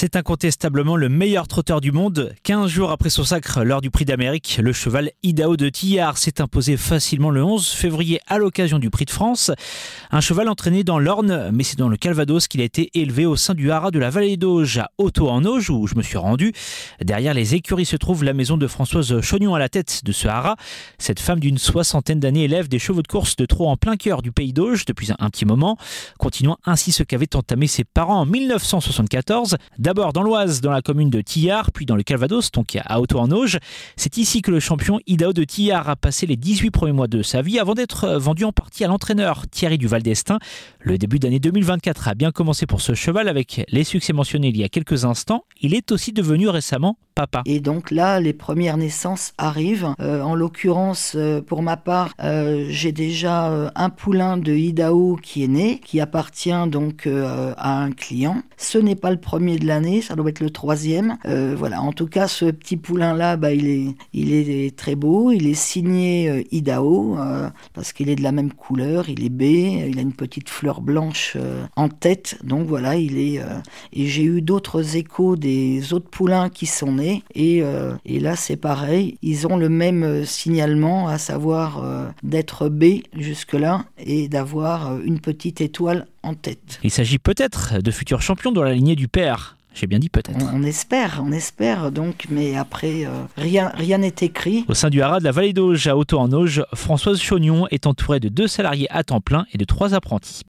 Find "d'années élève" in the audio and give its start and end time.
22.20-22.68